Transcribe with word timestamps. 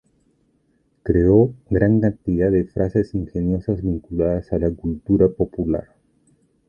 Creó 1.03 1.53
gran 1.69 1.99
cantidad 2.01 2.49
de 2.49 2.63
frases 2.65 3.13
ingeniosas 3.13 3.83
vinculadas 3.83 4.51
a 4.51 4.57
la 4.57 4.71
cultura 4.71 5.29
popular. 5.29 5.93